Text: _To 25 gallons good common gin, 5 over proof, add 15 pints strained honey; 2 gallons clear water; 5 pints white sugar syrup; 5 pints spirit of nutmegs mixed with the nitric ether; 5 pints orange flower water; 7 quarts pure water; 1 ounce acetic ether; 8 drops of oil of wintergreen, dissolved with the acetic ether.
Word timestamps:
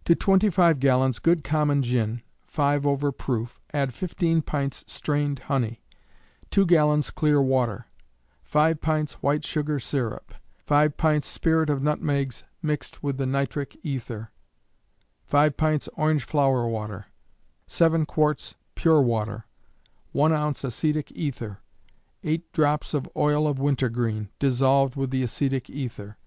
_To 0.04 0.14
25 0.14 0.78
gallons 0.78 1.18
good 1.18 1.42
common 1.42 1.82
gin, 1.82 2.20
5 2.48 2.84
over 2.86 3.10
proof, 3.10 3.62
add 3.72 3.94
15 3.94 4.42
pints 4.42 4.84
strained 4.86 5.38
honey; 5.38 5.80
2 6.50 6.66
gallons 6.66 7.08
clear 7.08 7.40
water; 7.40 7.86
5 8.42 8.82
pints 8.82 9.14
white 9.22 9.42
sugar 9.42 9.80
syrup; 9.80 10.34
5 10.66 10.98
pints 10.98 11.26
spirit 11.26 11.70
of 11.70 11.82
nutmegs 11.82 12.44
mixed 12.60 13.02
with 13.02 13.16
the 13.16 13.24
nitric 13.24 13.74
ether; 13.82 14.30
5 15.24 15.56
pints 15.56 15.88
orange 15.94 16.24
flower 16.24 16.68
water; 16.68 17.06
7 17.66 18.04
quarts 18.04 18.56
pure 18.74 19.00
water; 19.00 19.46
1 20.12 20.30
ounce 20.30 20.62
acetic 20.62 21.10
ether; 21.12 21.60
8 22.22 22.52
drops 22.52 22.92
of 22.92 23.08
oil 23.16 23.48
of 23.48 23.58
wintergreen, 23.58 24.28
dissolved 24.38 24.94
with 24.94 25.08
the 25.10 25.22
acetic 25.22 25.70
ether. 25.70 26.18